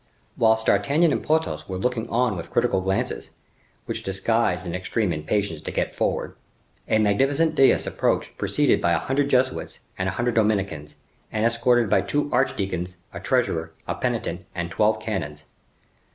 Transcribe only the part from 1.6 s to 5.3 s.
were looking on with critical glances, which disguised an extreme